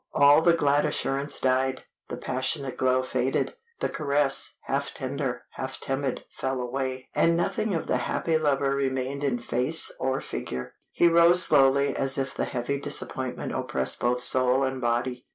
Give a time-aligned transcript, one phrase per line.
[0.15, 6.23] All the glad assurance died, the passionate glow faded, the caress, half tender, half timid,
[6.31, 10.73] fell away, and nothing of the happy lover remained in face or figure.
[10.91, 15.27] He rose slowly as if the heavy disappointment oppressed both soul and body.